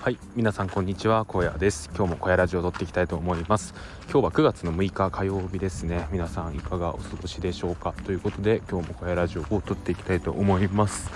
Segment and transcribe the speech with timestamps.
[0.00, 1.90] はい皆さんこんにちは小屋です。
[1.94, 3.74] 今日も小屋ラジオを撮っていきたいと思います。
[4.10, 6.08] 今日は9月の6日火曜日ですね。
[6.10, 7.92] 皆さんいかがお過ごしでしょうか？
[8.06, 11.10] ということで今日も小屋ラジオを撮っていきたいと思います。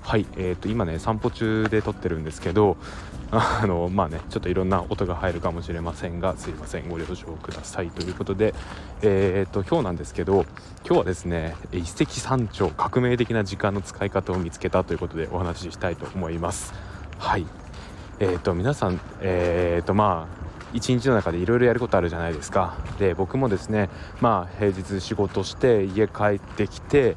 [0.00, 2.78] はいえーと今ね散歩中で撮ってるんですけど
[3.30, 8.54] あのまあねちょっといろんな音が入るかもしれませんがすいませんご了承くださいということで
[9.02, 10.46] えーと今日なんですけど
[10.86, 16.72] 今日はですね一石三鳥革命的な時間の使い方を見つけたということでお話ししたいと思います。
[17.18, 17.44] はい。
[18.22, 22.76] えーと、皆さん、えーとまあ、一日の中でいろいろやることあるじゃないですか。
[22.98, 23.88] で僕もですね、
[24.20, 27.16] まあ、平日仕事して家帰ってきて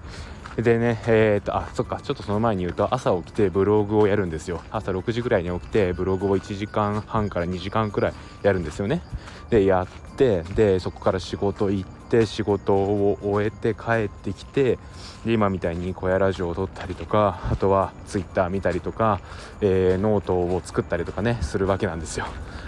[0.55, 4.61] でねえーと、あそっかちょっとその前に言うと朝起きてブログをやるんですよ。
[4.71, 8.13] 朝6時ぐらいに起きてブログを1時間半から2時間くらい
[8.43, 9.01] やるんですよね。
[9.49, 14.79] でやってでそこから仕事行って仕事を終えて帰ってきて
[15.25, 19.21] 今みたいに小屋ラジオを撮ったりとかあとはツイッター見たりとか、
[19.61, 22.25] えー、ノートを作ったりとかねするわけなんですよ。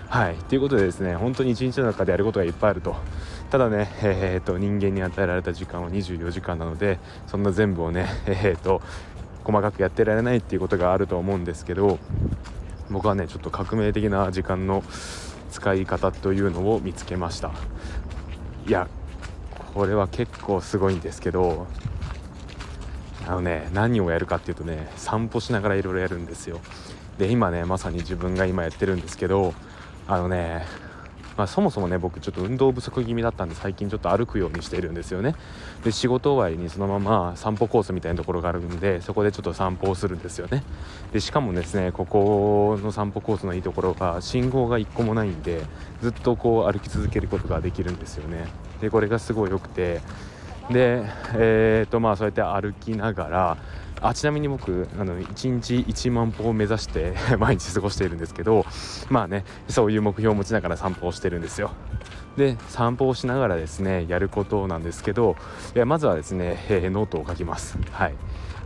[0.10, 0.36] はい。
[0.36, 2.96] ということでですね本当に一日の中でやることがいっぱいあると。
[3.50, 8.82] ただね、えーと、人間に与えられた時間は24時間なのでそんな全部をね、えーと
[9.46, 12.00] 細かくやってられないっていうことがあると思うんですけど
[12.90, 14.84] 僕はねちょっと革命的な時間の
[15.52, 17.52] 使い方というのを見つけました。
[18.68, 18.88] いや
[19.76, 21.68] これは結構すごいんですけど
[23.28, 26.62] あのね何をやるかっていうとね散歩しながらいろいろやるんですよ。
[27.18, 29.54] で今ねまさに自分が今やってるんですけど
[30.08, 30.66] あのね
[31.38, 35.36] まあ、そもそもね僕ちょっと運動不足気味だったんで最近ちょっと歩くようにしているんですよね。
[35.84, 40.64] で仕事終わりにそのまま散歩コースみたいなところがあるんでそこでちょっと散歩をするんですよね。
[41.12, 45.62] でしかもですねここの散歩コースのいいところが信号が1個もないんで
[46.02, 48.48] ずっとこう歩き続けることができるんですよね。
[48.82, 50.02] でこれがすごい良くて。
[50.70, 51.04] で
[51.36, 53.58] えー、とまあそうやって歩きながら
[54.02, 58.66] あちなみに僕あの1日1万歩を目指して 毎日過ごしているんですけど
[59.10, 61.72] まあねそういう目標を持ちながら散歩をしてるんですよ。
[62.36, 65.38] で散歩をしながらですねやることなんですけど
[65.74, 67.78] いやまずはですね、えー、ノートを書きます。
[67.92, 68.16] はい。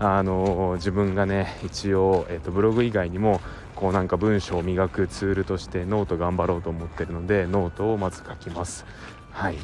[0.02, 3.42] あのー、自分がね一応、えーとブログ以外にも
[3.76, 8.86] こうなんか文章を磨くツールとしてノート頑張ろうと思ってるのでノートをまず書きます。
[9.32, 9.56] はい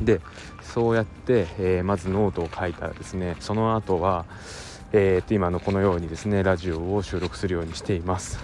[0.00, 0.20] で
[0.62, 4.26] そうやって、えー、まずノートを書いたらですねその後は、
[4.92, 8.38] えー、と今のこのようにですねラジオを収録するようにしています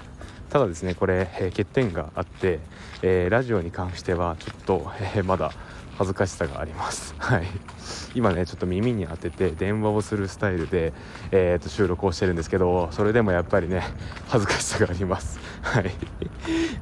[0.50, 2.60] ただですねこれ、えー、欠点があって、
[3.02, 5.50] え、ラジオに関してはちょっと、え、まだ
[5.98, 7.14] 恥ずかしさがあります。
[7.18, 7.46] はい、
[8.14, 10.92] 今ねちょっと耳に当てて電話をするスタイルで、
[11.32, 13.82] えー、と収録をしてるんですけどそれでもやっぱりね
[14.28, 15.40] 恥ずかしさがあります。
[15.62, 15.90] はい、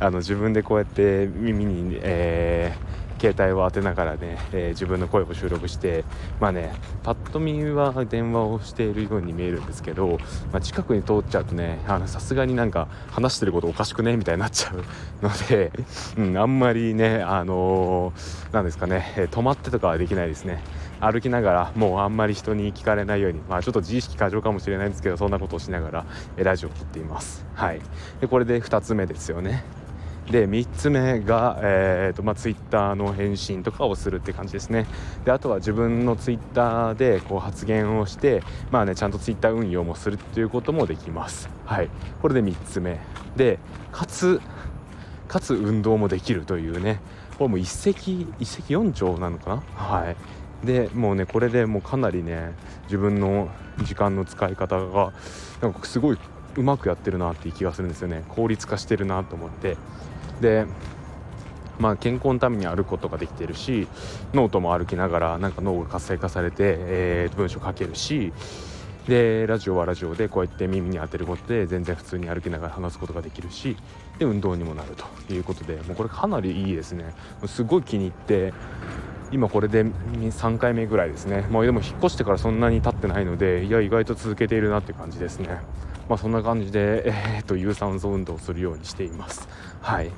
[0.00, 6.04] あの自分でこうやって耳に、えー携帯を当てながらね、えー、自分の声を収録して
[6.40, 6.74] まあね
[7.04, 10.18] パッと見は電話をしているように見えるんですけど、
[10.50, 14.82] まあ、近くに通っちゃうとねさすがになんか話してることおかしくねみたいになっちゃう
[15.22, 15.70] ので、
[16.18, 20.62] うん、あんまりねあのー、ですかね止まってとかはできないですね。
[21.00, 26.06] 歩きながらもうあんまり人に聞かれないようにまあちょっと自意識過剰かもしれないんですけどそんなことをしながら
[26.36, 27.44] ラジオを撮っています。
[27.54, 27.80] はい。
[28.20, 29.64] でこれで2つ目ですよね。
[30.30, 34.86] で3つ目が、えーとまあ、ツイッターの返信とかをするって感じですね。
[35.24, 41.50] であとは自分のツイッターでこう発言をしてまあねちゃんとツイッター運用もするっていうこともできます。
[41.66, 41.90] はい。
[42.22, 43.00] これで3つ目。
[43.36, 43.58] で
[43.90, 44.40] かつ
[45.28, 47.00] かつ運動もできるというね。
[47.38, 47.90] これも一石
[48.38, 49.62] 一石四鳥なのかな？
[49.74, 50.16] はい。
[50.66, 52.52] でもうねこれでもうかなりね
[52.84, 55.12] 自分の時間の使い方が
[55.60, 56.18] なんかすごい
[56.56, 58.24] うまくやってるなっていう気がするんですよね。
[58.28, 59.76] 効率化してるなと思って。
[60.40, 60.66] で
[61.78, 63.88] まあ、健康のために歩くことができてるし
[64.34, 68.32] ノートも歩きながらなんか脳が活性化されて、えー、文章書けるし
[69.08, 73.76] でラジオはラジオでこうやって耳に当てることで全然普通に歩きながら話すことができるし
[74.18, 74.94] で運動にもなる
[75.26, 77.12] ということでもうこれかなりいいですね。
[77.46, 78.54] すごい気に入って
[79.32, 85.60] 今これで3回目ぐらいですね、まあ、でも引っ越してからそんなに経ってないのでいや意外と続けているなって感じですね。
[86.08, 89.48] まあそんな感じで、えー、っと有酸素運動をするようにしています。
[89.80, 90.10] はい。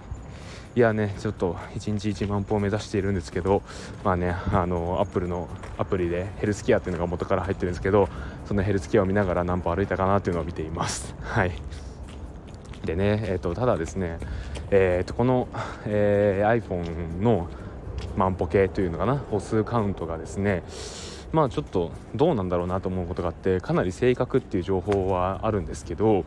[0.76, 3.62] いやねちょっと1日1万歩を目指しているんですけど
[4.02, 8.08] まあねあのアップルのアプリでヘルスケアっていうのが元から入ってるんですけど
[8.44, 11.14] そのヘルスケアを見ながら何歩歩いたかなっていうのを見ています。
[11.22, 11.52] はい。
[12.84, 14.19] でね、えーと、ただですね、
[14.70, 15.49] えーと、この、
[15.87, 17.49] えー、iPhone の
[18.16, 19.16] 万歩計というのかな？
[19.16, 20.62] 歩数カウントがですね
[21.32, 26.25] まあちょっとどうなんだろうなと思うことがあってかなり正確っていう情報はあるんですけど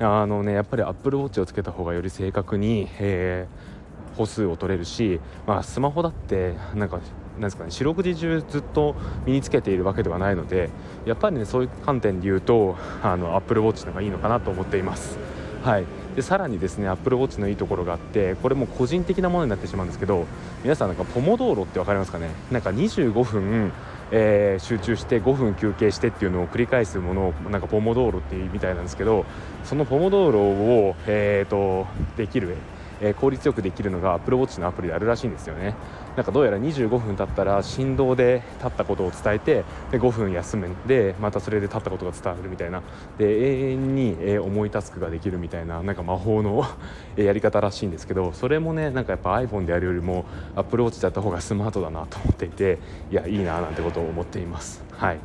[0.00, 3.78] あのねやっぱり Apple Watch をつけた方がより正確に、えー
[4.16, 6.98] 歩数を取れるし、まあ、スマホだってなんか
[7.34, 10.70] なんですかね四六時中ずっと身につけているわけではないので
[11.06, 15.18] やっぱりねそういう観点で言うとあの Apple Watch の方がいいのかなと思っています。
[15.62, 15.84] はい、
[16.18, 20.26] でさらにですね Apple Watch のいいところがあってこれも個人的なものになってしまうんですけど
[20.64, 22.30] 皆さんなんかポモ道路って分かりますかね？
[22.50, 23.72] なんか25分
[24.10, 29.26] えー、集中して5分休憩してっていうのを繰り返すものをなんかポモ道路っていうみたいなんですけど
[29.64, 31.86] そのポモ道路を、えーと
[32.16, 32.56] できる
[33.00, 35.74] えー、効率よくできるのが Apple Watch のアプリであるらしいんですよね。
[36.16, 42.82] なんかどうやら25分経ったら振動で立ったことを伝えてで5分休むんでまたそれで立ったことが伝わるみたいな。
[43.18, 46.64] で永遠に、えー、重いタスクができるみたいななんか魔法の
[47.16, 50.24] やり方らしいんですけどそれもねなんかやっぱ iPhone でやるよりも
[50.56, 52.78] Apple Watch でやった方がスマートだなと思っていて
[53.10, 54.82] いやいいななんてことを思っています。
[54.92, 55.18] はい。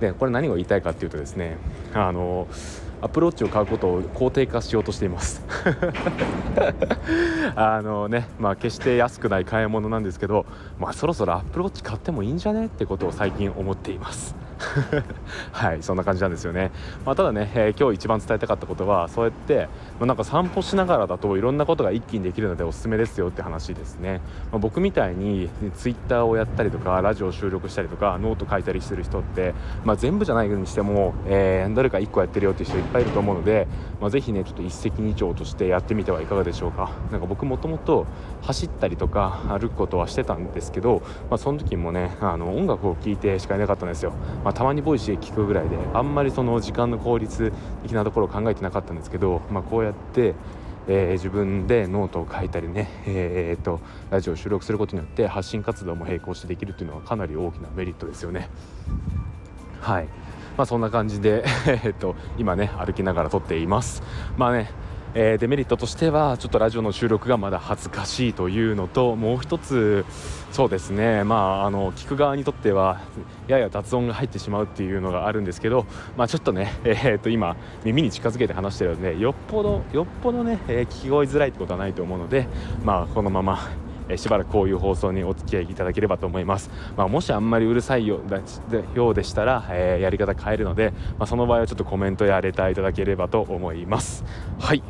[0.00, 1.58] でこれ何を言いたいかっていうとですね
[1.92, 2.48] あの
[3.02, 5.42] アプローチを買うことを肯定化しようとしています。
[7.56, 10.46] あのねまあ決して安くない買い物なんですけど、
[10.78, 12.66] まあ、そろそろアプローチ買ってもいいんじゃね？
[12.66, 14.34] ってことを最近思っています。
[15.52, 16.70] はいそんな感じなんですよね、
[17.04, 19.68] まあ、ただね、えー、今日一番伝えたかったことはそうやって、
[19.98, 24.20] まあ、なんか散歩しながらだといろんなことが一気にできるのでおすすめですよって話ですね、
[24.52, 29.54] まあ、僕みたいにツイッターをやったりとかラジオを収録したりとかノート書いたりしてる人って、
[29.84, 33.66] まあ、全部じゃないにしても、えー、誰か1個やってるよっていう人いっぱいいると思うので、
[34.00, 36.90] まあ、ぜひねちょっと一石二鳥としてやってみてはいかがでしょうか。
[37.10, 38.06] なんか僕もともと
[38.42, 44.12] 走ったりとか歩くことはしてたんですけど、まあ、その時もねあの音楽を聴いてしかいなかったんですよ、
[44.44, 47.52] まあ、たまに Voicy 聞くぐらいであんまりその時間の効率
[47.82, 50.34] 的なところを考えてなかったんですけど、まあ、こうやって、
[50.88, 53.80] えー、自分でノートを書いたりね、えー、っと
[54.10, 58.48] ラジオを収録することによって発信活動も並行してできるっていうのはかなり大きなメリットですよね。
[59.80, 60.08] はい
[60.56, 64.02] まあ、そんな感じで えっと今ね歩きながら撮っています
[64.36, 64.70] まあね
[65.14, 70.04] えー、デメリットとしてはちょっとラジオの収録がまだ恥ずかしいというのともう一つ
[70.52, 71.24] そうですね。
[71.24, 73.00] まああの聞く側にとっては
[73.48, 75.86] やや雑音が入ってしまうっていうのがあるんですけど
[76.16, 82.46] まあちょっとねえー、っと今耳に近づけて話してるのでよっぽどよっぽどね、えー、聞こえづらいってことはないと思うので
[82.84, 83.70] まあこのまま
[84.08, 94.24] えしばらくこういう放送にお付き合いいただければと思います、まあ、もしあんまりうるさいようでしたら、えー、やり方変えるので、まあ、その場合はちょっとコメントやレターいただければと思います。
[94.58, 94.82] はい。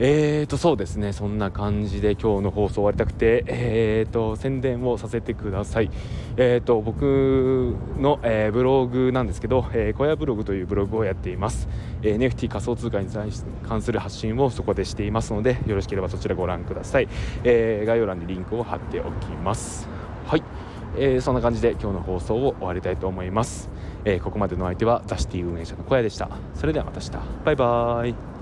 [0.00, 1.12] えーとそうですね。
[1.12, 5.90] そんな感じで今日の放送終わりたくてえーと宣伝をさせてください。
[6.36, 11.68] えーと僕の、えー、ブログなんですけど、えー、小屋ブログというブログをやっています、
[12.02, 13.08] えー、NFT 仮想通貨に
[13.68, 17.08] 関する発信をそこでしていますのでよろしければそちらご覧ください、
[17.42, 19.88] えー、概要欄にリンクを貼っておきます。
[20.26, 20.44] はい、
[20.96, 23.68] えー、そんな感じで今日の放送を終わりたいと思います、
[24.04, 26.30] えー、ここまでの相手はザシティ運営者の小屋でした。
[26.54, 27.18] それではまた明日。
[27.44, 28.37] バイバーイ。